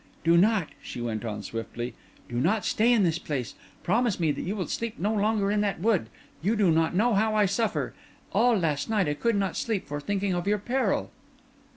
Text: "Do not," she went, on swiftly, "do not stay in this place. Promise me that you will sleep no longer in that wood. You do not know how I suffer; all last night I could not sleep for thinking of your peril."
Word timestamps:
"Do 0.23 0.35
not," 0.35 0.69
she 0.81 0.99
went, 0.99 1.23
on 1.23 1.43
swiftly, 1.43 1.93
"do 2.27 2.37
not 2.39 2.65
stay 2.65 2.91
in 2.91 3.03
this 3.03 3.19
place. 3.19 3.53
Promise 3.83 4.19
me 4.19 4.31
that 4.31 4.41
you 4.41 4.55
will 4.55 4.65
sleep 4.65 4.97
no 4.97 5.13
longer 5.13 5.51
in 5.51 5.61
that 5.61 5.79
wood. 5.79 6.07
You 6.41 6.55
do 6.55 6.71
not 6.71 6.95
know 6.95 7.13
how 7.13 7.35
I 7.35 7.45
suffer; 7.45 7.93
all 8.33 8.57
last 8.57 8.89
night 8.89 9.07
I 9.07 9.13
could 9.13 9.35
not 9.35 9.55
sleep 9.55 9.87
for 9.87 10.01
thinking 10.01 10.33
of 10.33 10.47
your 10.47 10.57
peril." 10.57 11.11